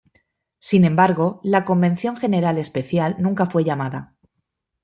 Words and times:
Sin 0.57 0.83
embargo, 0.83 1.39
la 1.43 1.63
Convención 1.63 2.17
General 2.17 2.57
Especial 2.57 3.15
nunca 3.19 3.45
fue 3.45 3.63
llamada. 3.63 4.15